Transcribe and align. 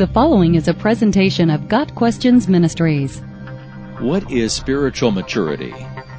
The 0.00 0.06
following 0.06 0.54
is 0.54 0.66
a 0.66 0.72
presentation 0.72 1.50
of 1.50 1.68
Got 1.68 1.94
Questions 1.94 2.48
Ministries. 2.48 3.20
What 3.98 4.32
is 4.32 4.54
spiritual 4.54 5.10
maturity? 5.10 5.72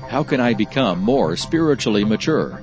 How 0.08 0.22
can 0.22 0.40
I 0.40 0.54
become 0.54 1.00
more 1.00 1.36
spiritually 1.36 2.06
mature? 2.06 2.62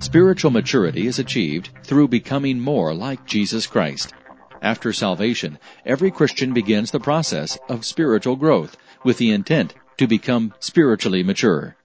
Spiritual 0.00 0.50
maturity 0.50 1.06
is 1.06 1.18
achieved 1.18 1.70
through 1.84 2.08
becoming 2.08 2.60
more 2.60 2.92
like 2.92 3.24
Jesus 3.24 3.66
Christ. 3.66 4.12
After 4.60 4.92
salvation, 4.92 5.58
every 5.86 6.10
Christian 6.10 6.52
begins 6.52 6.90
the 6.90 7.00
process 7.00 7.56
of 7.70 7.86
spiritual 7.86 8.36
growth 8.36 8.76
with 9.04 9.16
the 9.16 9.30
intent 9.30 9.72
to 9.96 10.06
become 10.06 10.52
spiritually 10.60 11.22
mature. 11.22 11.76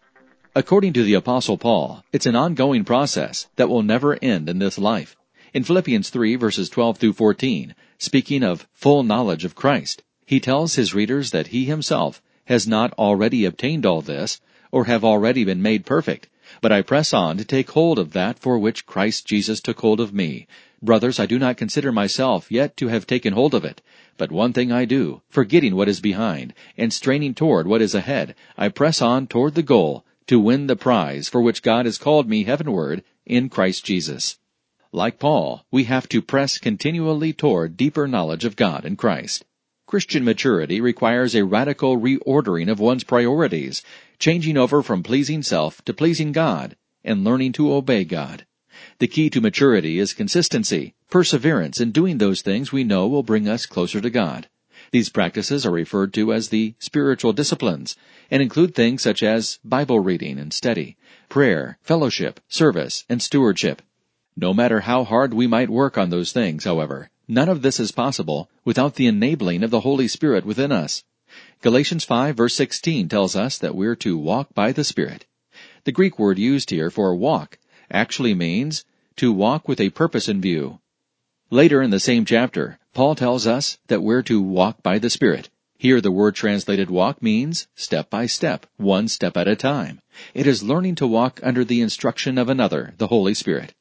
According 0.53 0.91
to 0.91 1.03
the 1.03 1.13
apostle 1.13 1.57
Paul, 1.57 2.03
it's 2.11 2.25
an 2.25 2.35
ongoing 2.35 2.83
process 2.83 3.47
that 3.55 3.69
will 3.69 3.81
never 3.81 4.19
end 4.21 4.49
in 4.49 4.59
this 4.59 4.77
life. 4.77 5.15
In 5.51 5.63
Philippians 5.63 6.11
3 6.11 6.35
verses 6.35 6.69
12 6.69 6.97
through 6.99 7.13
14, 7.13 7.73
speaking 7.97 8.43
of 8.43 8.67
full 8.71 9.01
knowledge 9.01 9.43
of 9.43 9.55
Christ, 9.55 10.03
he 10.27 10.39
tells 10.39 10.75
his 10.75 10.93
readers 10.93 11.31
that 11.31 11.47
he 11.47 11.65
himself 11.65 12.21
has 12.45 12.67
not 12.67 12.93
already 12.93 13.45
obtained 13.45 13.85
all 13.85 14.01
this, 14.01 14.39
or 14.71 14.85
have 14.85 15.03
already 15.03 15.43
been 15.43 15.61
made 15.61 15.85
perfect, 15.85 16.27
but 16.61 16.71
I 16.71 16.81
press 16.81 17.13
on 17.13 17.37
to 17.37 17.45
take 17.45 17.71
hold 17.71 17.99
of 17.99 18.13
that 18.13 18.39
for 18.39 18.59
which 18.59 18.85
Christ 18.85 19.25
Jesus 19.25 19.59
took 19.59 19.79
hold 19.81 19.99
of 19.99 20.13
me. 20.13 20.47
Brothers, 20.81 21.19
I 21.19 21.25
do 21.25 21.37
not 21.37 21.57
consider 21.57 21.91
myself 21.91 22.51
yet 22.51 22.77
to 22.77 22.87
have 22.87 23.05
taken 23.05 23.33
hold 23.33 23.53
of 23.53 23.65
it, 23.65 23.81
but 24.17 24.31
one 24.31 24.53
thing 24.53 24.71
I 24.71 24.85
do, 24.85 25.21
forgetting 25.29 25.75
what 25.75 25.89
is 25.89 25.99
behind, 25.99 26.53
and 26.77 26.91
straining 26.91 27.33
toward 27.35 27.67
what 27.67 27.81
is 27.81 27.95
ahead, 27.95 28.33
I 28.57 28.69
press 28.69 29.01
on 29.01 29.27
toward 29.27 29.55
the 29.55 29.63
goal, 29.63 30.05
to 30.27 30.39
win 30.39 30.67
the 30.67 30.75
prize 30.75 31.29
for 31.29 31.41
which 31.41 31.63
God 31.63 31.85
has 31.85 31.97
called 31.97 32.27
me 32.27 32.45
heavenward 32.45 33.03
in 33.25 33.49
Christ 33.49 33.85
Jesus. 33.85 34.38
Like 34.91 35.19
Paul, 35.19 35.63
we 35.69 35.83
have 35.83 36.09
to 36.09 36.19
press 36.19 36.57
continually 36.57 37.31
toward 37.31 37.77
deeper 37.77 38.07
knowledge 38.07 38.43
of 38.43 38.55
God 38.55 38.85
and 38.85 38.97
Christ. 38.97 39.45
Christian 39.85 40.23
maturity 40.23 40.81
requires 40.81 41.35
a 41.35 41.45
radical 41.45 41.99
reordering 41.99 42.71
of 42.71 42.79
one's 42.79 43.03
priorities, 43.03 43.83
changing 44.17 44.57
over 44.57 44.81
from 44.81 45.03
pleasing 45.03 45.43
self 45.43 45.85
to 45.85 45.93
pleasing 45.93 46.31
God, 46.31 46.75
and 47.03 47.23
learning 47.23 47.51
to 47.53 47.71
obey 47.71 48.03
God. 48.03 48.47
The 48.97 49.07
key 49.07 49.29
to 49.29 49.41
maturity 49.41 49.99
is 49.99 50.13
consistency, 50.13 50.95
perseverance 51.11 51.79
in 51.79 51.91
doing 51.91 52.17
those 52.17 52.41
things 52.41 52.71
we 52.71 52.83
know 52.83 53.07
will 53.07 53.21
bring 53.21 53.47
us 53.47 53.67
closer 53.67 54.01
to 54.01 54.09
God. 54.09 54.49
These 54.91 55.09
practices 55.09 55.67
are 55.67 55.71
referred 55.71 56.15
to 56.15 56.33
as 56.33 56.49
the 56.49 56.73
spiritual 56.79 57.33
disciplines 57.33 57.95
and 58.31 58.41
include 58.41 58.73
things 58.73 59.03
such 59.03 59.21
as 59.21 59.59
Bible 59.63 59.99
reading 59.99 60.39
and 60.39 60.51
study, 60.51 60.97
prayer, 61.29 61.77
fellowship, 61.83 62.39
service, 62.47 63.05
and 63.07 63.21
stewardship. 63.21 63.83
No 64.41 64.53
matter 64.53 64.79
how 64.79 65.03
hard 65.03 65.33
we 65.33 65.47
might 65.47 65.69
work 65.69 65.97
on 65.97 66.11
those 66.11 66.31
things, 66.31 66.63
however, 66.63 67.09
none 67.27 67.49
of 67.49 67.61
this 67.61 67.77
is 67.77 67.91
possible 67.91 68.49
without 68.63 68.95
the 68.95 69.05
enabling 69.05 69.63
of 69.63 69.69
the 69.69 69.81
Holy 69.81 70.07
Spirit 70.07 70.45
within 70.45 70.71
us. 70.71 71.03
Galatians 71.61 72.05
5 72.05 72.37
verse 72.37 72.55
16 72.55 73.09
tells 73.09 73.35
us 73.35 73.57
that 73.57 73.75
we're 73.75 73.97
to 73.97 74.17
walk 74.17 74.53
by 74.53 74.71
the 74.71 74.85
Spirit. 74.85 75.25
The 75.83 75.91
Greek 75.91 76.17
word 76.17 76.39
used 76.39 76.69
here 76.69 76.89
for 76.89 77.13
walk 77.17 77.57
actually 77.91 78.33
means 78.33 78.85
to 79.17 79.33
walk 79.33 79.67
with 79.67 79.81
a 79.81 79.89
purpose 79.89 80.29
in 80.29 80.39
view. 80.39 80.79
Later 81.49 81.81
in 81.81 81.89
the 81.89 81.99
same 81.99 82.23
chapter, 82.23 82.79
Paul 82.93 83.15
tells 83.15 83.45
us 83.45 83.77
that 83.87 84.03
we're 84.03 84.23
to 84.23 84.41
walk 84.41 84.81
by 84.81 84.99
the 84.99 85.09
Spirit. 85.09 85.49
Here 85.77 85.99
the 85.99 86.13
word 86.13 86.35
translated 86.35 86.89
walk 86.89 87.21
means 87.21 87.67
step 87.75 88.09
by 88.09 88.25
step, 88.25 88.67
one 88.77 89.09
step 89.09 89.35
at 89.35 89.49
a 89.49 89.57
time. 89.57 89.99
It 90.33 90.47
is 90.47 90.63
learning 90.63 90.95
to 90.95 91.07
walk 91.07 91.41
under 91.43 91.65
the 91.65 91.81
instruction 91.81 92.37
of 92.37 92.47
another, 92.47 92.93
the 92.97 93.07
Holy 93.07 93.33
Spirit 93.33 93.73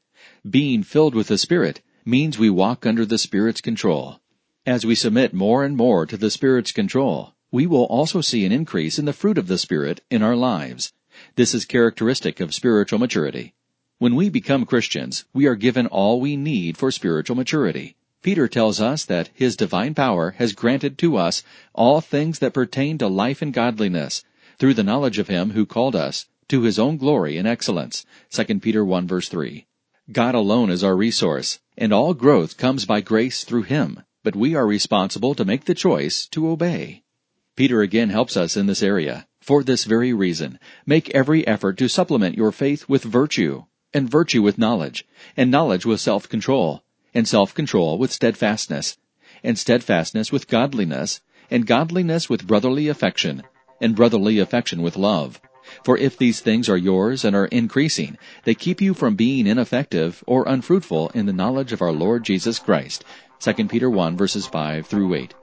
being 0.51 0.83
filled 0.83 1.15
with 1.15 1.29
the 1.29 1.37
Spirit 1.37 1.83
means 2.05 2.39
we 2.39 2.49
walk 2.49 2.87
under 2.87 3.05
the 3.05 3.19
Spirit's 3.19 3.61
control. 3.61 4.21
As 4.65 4.87
we 4.87 4.95
submit 4.95 5.35
more 5.35 5.65
and 5.65 5.77
more 5.77 6.07
to 6.07 6.17
the 6.17 6.31
Spirit's 6.31 6.73
control, 6.73 7.35
we 7.51 7.67
will 7.67 7.85
also 7.85 8.21
see 8.21 8.45
an 8.45 8.53
increase 8.53 8.99
in 8.99 9.05
the 9.05 9.13
fruit 9.13 9.37
of 9.37 9.47
the 9.47 9.59
Spirit 9.59 10.01
in 10.11 10.23
our 10.23 10.37
lives. 10.37 10.93
This 11.35 11.55
is 11.55 11.65
characteristic 11.65 12.41
of 12.41 12.55
spiritual 12.55 12.99
maturity. 12.99 13.55
When 13.99 14.15
we 14.15 14.31
become 14.31 14.65
Christians, 14.65 15.25
we 15.35 15.47
are 15.47 15.55
given 15.55 15.87
all 15.87 16.21
we 16.21 16.37
need 16.37 16.77
for 16.77 16.91
spiritual 16.91 17.37
maturity. 17.37 17.97
Peter 18.23 18.49
tells 18.49 18.81
us 18.81 19.05
that 19.05 19.31
his 19.35 19.57
divine 19.57 19.95
power 19.95 20.33
has 20.39 20.53
granted 20.53 20.99
to 20.99 21.17
us 21.17 21.43
all 21.75 22.01
things 22.01 22.39
that 22.39 22.55
pertain 22.55 22.97
to 22.99 23.07
life 23.07 23.43
and 23.43 23.53
godliness 23.53 24.25
through 24.59 24.75
the 24.75 24.83
knowledge 24.83 25.19
of 25.19 25.29
him 25.29 25.51
who 25.51 25.67
called 25.67 25.95
us 25.95 26.27
to 26.49 26.63
his 26.63 26.79
own 26.79 26.97
glory 26.97 27.37
and 27.37 27.47
excellence. 27.47 28.07
2 28.31 28.61
Peter 28.61 28.85
1 28.85 29.07
verse 29.07 29.29
3. 29.29 29.67
God 30.11 30.35
alone 30.35 30.71
is 30.71 30.83
our 30.83 30.97
resource, 30.97 31.59
and 31.77 31.93
all 31.93 32.15
growth 32.15 32.57
comes 32.57 32.87
by 32.87 33.03
grace 33.03 33.45
through 33.45 33.65
Him, 33.65 34.03
but 34.25 34.35
we 34.35 34.55
are 34.55 34.67
responsible 34.67 35.35
to 35.35 35.45
make 35.45 35.67
the 35.67 35.75
choice 35.75 36.27
to 36.29 36.49
obey. 36.49 37.03
Peter 37.57 37.83
again 37.83 38.09
helps 38.09 38.35
us 38.35 38.57
in 38.57 38.65
this 38.65 38.83
area. 38.83 39.27
For 39.43 39.63
this 39.63 39.85
very 39.85 40.15
reason, 40.15 40.59
make 40.87 41.11
every 41.11 41.47
effort 41.47 41.77
to 41.79 41.89
supplement 41.89 42.37
your 42.37 42.53
faith 42.53 42.89
with 42.89 43.05
virtue, 43.05 43.65
and 43.93 44.11
virtue 44.11 44.41
with 44.41 44.57
knowledge, 44.57 45.07
and 45.37 45.51
knowledge 45.51 45.85
with 45.85 46.01
self-control, 46.01 46.83
and 47.13 47.29
self-control 47.29 47.99
with 47.99 48.11
steadfastness, 48.11 48.97
and 49.43 49.59
steadfastness 49.59 50.33
with 50.33 50.49
godliness, 50.49 51.21
and 51.51 51.67
godliness 51.67 52.31
with 52.31 52.47
brotherly 52.47 52.89
affection, 52.89 53.43
and 53.79 53.95
brotherly 53.95 54.39
affection 54.39 54.81
with 54.81 54.97
love. 54.97 55.39
For 55.85 55.97
if 55.97 56.17
these 56.17 56.41
things 56.41 56.69
are 56.69 56.77
yours 56.77 57.25
and 57.25 57.35
are 57.35 57.47
increasing, 57.47 58.19
they 58.45 58.55
keep 58.55 58.81
you 58.81 58.95
from 58.95 59.17
being 59.17 59.47
ineffective 59.47 60.23
or 60.27 60.47
unfruitful 60.47 61.11
in 61.15 61.27
the 61.27 61.33
knowledge 61.33 61.73
of 61.73 61.83
our 61.83 61.93
Lord 61.93 62.25
Jesus 62.25 62.59
Christ. 62.59 63.05
2 63.41 63.69
Peter 63.69 63.89
1 63.89 64.17
verses 64.17 64.47
5 64.47 64.87
through 64.87 65.15
8. 65.15 65.35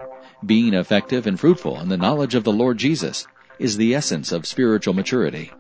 Being 0.46 0.74
effective 0.74 1.28
and 1.28 1.40
fruitful 1.40 1.80
in 1.80 1.90
the 1.90 1.98
knowledge 1.98 2.36
of 2.36 2.44
the 2.44 2.52
Lord 2.52 2.78
Jesus 2.78 3.26
is 3.58 3.78
the 3.78 3.96
essence 3.96 4.32
of 4.32 4.46
spiritual 4.46 4.94
maturity. 4.94 5.52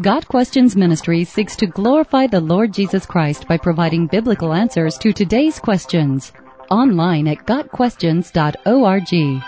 Got 0.00 0.26
Questions 0.26 0.74
Ministry 0.74 1.24
seeks 1.24 1.54
to 1.56 1.66
glorify 1.66 2.26
the 2.26 2.40
Lord 2.40 2.72
Jesus 2.72 3.04
Christ 3.04 3.46
by 3.46 3.58
providing 3.58 4.06
biblical 4.06 4.54
answers 4.54 4.96
to 4.98 5.12
today's 5.12 5.58
questions. 5.58 6.32
Online 6.70 7.28
at 7.28 7.44
GotQuestions.org. 7.44 9.42